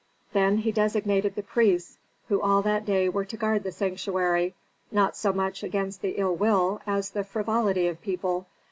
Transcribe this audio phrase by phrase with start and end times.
[0.33, 4.55] Then he designated the priests, who all that day were to guard the sanctuary,
[4.91, 8.47] not so much against the ill will, as the frivolity of people.